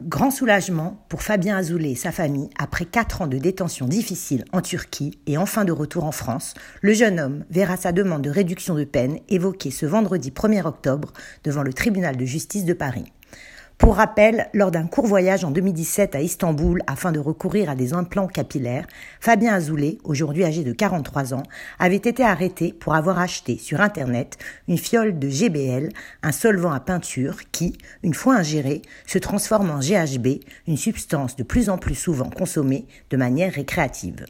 [0.00, 4.60] Grand soulagement pour Fabien Azoulay et sa famille après quatre ans de détention difficile en
[4.60, 6.54] Turquie et enfin de retour en France.
[6.82, 11.12] Le jeune homme verra sa demande de réduction de peine évoquée ce vendredi 1er octobre
[11.42, 13.12] devant le tribunal de justice de Paris.
[13.78, 17.94] Pour rappel, lors d'un court voyage en 2017 à Istanbul afin de recourir à des
[17.94, 18.88] implants capillaires,
[19.20, 21.44] Fabien Azoulay, aujourd'hui âgé de 43 ans,
[21.78, 24.36] avait été arrêté pour avoir acheté sur Internet
[24.66, 25.90] une fiole de GBL,
[26.24, 31.44] un solvant à peinture qui, une fois ingéré, se transforme en GHB, une substance de
[31.44, 34.26] plus en plus souvent consommée de manière récréative.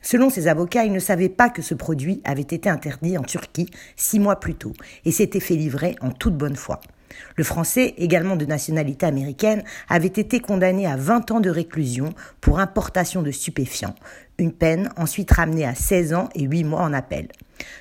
[0.00, 3.68] Selon ses avocats, il ne savait pas que ce produit avait été interdit en Turquie
[3.96, 6.80] six mois plus tôt et s'était fait livrer en toute bonne foi.
[7.36, 12.60] Le Français, également de nationalité américaine, avait été condamné à 20 ans de réclusion pour
[12.60, 13.94] importation de stupéfiants,
[14.38, 17.28] une peine ensuite ramenée à 16 ans et 8 mois en appel.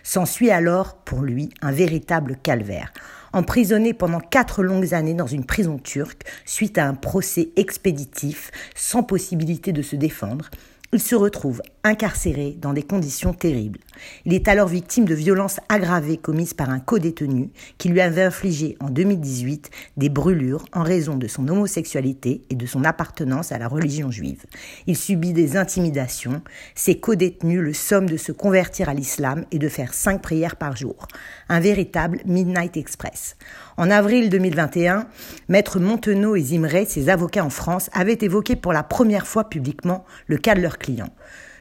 [0.04, 2.94] S'ensuit alors, pour lui, un véritable calvaire.
[3.34, 9.04] Emprisonné pendant quatre longues années dans une prison turque, suite à un procès expéditif, sans
[9.04, 10.50] possibilité de se défendre,
[10.94, 13.80] il se retrouve incarcéré dans des conditions terribles.
[14.26, 18.76] Il est alors victime de violences aggravées commises par un co-détenu qui lui avait infligé
[18.80, 23.68] en 2018 des brûlures en raison de son homosexualité et de son appartenance à la
[23.68, 24.44] religion juive.
[24.86, 26.42] Il subit des intimidations.
[26.76, 30.76] Ses co-détenus le somment de se convertir à l'islam et de faire cinq prières par
[30.76, 31.08] jour.
[31.50, 33.38] Un véritable Midnight Express.
[33.78, 35.08] En avril 2021,
[35.48, 40.06] Maître Montenot et Zimré, ses avocats en France, avaient évoqué pour la première fois publiquement
[40.28, 41.10] le cas de leur client.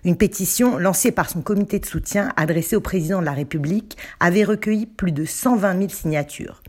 [0.05, 4.45] Une pétition lancée par son comité de soutien adressée au président de la République avait
[4.45, 6.63] recueilli plus de 120 000 signatures.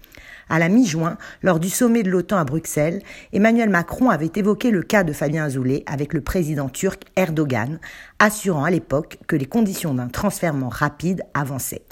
[0.50, 4.84] À la mi-juin, lors du sommet de l'OTAN à Bruxelles, Emmanuel Macron avait évoqué le
[4.84, 7.80] cas de Fabien Azoulay avec le président turc Erdogan,
[8.20, 11.86] assurant à l'époque que les conditions d'un transfert rapide avançaient.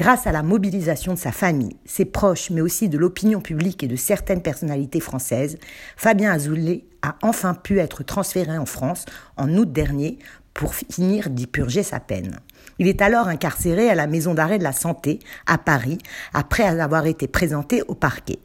[0.00, 3.86] Grâce à la mobilisation de sa famille, ses proches, mais aussi de l'opinion publique et
[3.86, 5.58] de certaines personnalités françaises,
[5.94, 9.04] Fabien Azoulay a enfin pu être transféré en France
[9.36, 10.18] en août dernier
[10.54, 12.40] pour finir d'y purger sa peine.
[12.78, 15.98] Il est alors incarcéré à la maison d'arrêt de la santé à Paris
[16.32, 18.38] après avoir été présenté au parquet.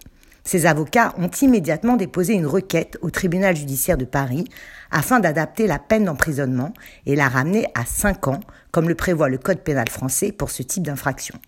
[0.45, 4.45] Ses avocats ont immédiatement déposé une requête au tribunal judiciaire de Paris
[4.91, 6.71] afin d'adapter la peine d'emprisonnement
[7.07, 8.39] et la ramener à 5 ans,
[8.71, 11.39] comme le prévoit le Code pénal français pour ce type d'infraction.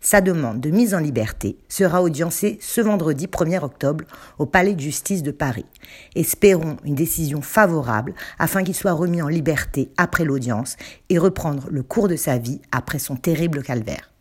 [0.00, 4.04] Sa demande de mise en liberté sera audiencée ce vendredi 1er octobre
[4.38, 5.66] au Palais de justice de Paris.
[6.14, 10.76] Espérons une décision favorable afin qu'il soit remis en liberté après l'audience
[11.08, 14.13] et reprendre le cours de sa vie après son terrible calvaire.